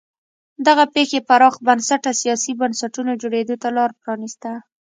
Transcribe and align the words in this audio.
دغې 0.65 0.85
پېښې 0.95 1.19
پراخ 1.27 1.55
بنسټه 1.65 2.11
سیاسي 2.21 2.51
بنسټونو 2.61 3.11
جوړېدو 3.21 3.55
ته 3.61 3.69
لار 3.77 3.91
پرانیسته. 4.01 4.51